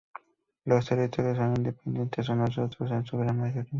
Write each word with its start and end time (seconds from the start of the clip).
Los 0.65 0.87
territorios 0.89 1.37
son 1.37 1.57
independientes 1.57 2.27
unos 2.29 2.55
de 2.55 2.63
otros, 2.63 2.89
en 2.89 3.05
su 3.05 3.17
gran 3.19 3.37
mayoría. 3.39 3.67